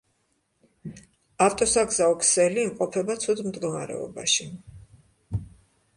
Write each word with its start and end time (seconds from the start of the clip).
ავტოსაგზაო 1.47 2.17
ქსელი 2.23 2.63
იმყოფება 2.63 3.19
ცუდ 3.27 3.45
მდგომარეობაში. 3.51 4.49